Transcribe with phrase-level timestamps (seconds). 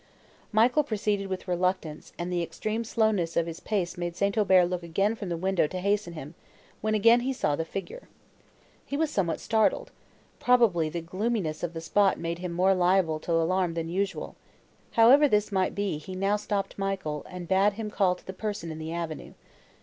[0.51, 4.35] Michael proceeded with reluctance, and the extreme slowness of his pace made St.
[4.35, 6.33] Aubert look again from the window to hasten him,
[6.81, 8.09] when again he saw the same figure.
[8.83, 9.91] He was somewhat startled:
[10.39, 14.35] probably the gloominess of the spot made him more liable to alarm than usual;
[14.93, 18.71] however this might be, he now stopped Michael, and bade him call to the person
[18.71, 19.33] in the avenue.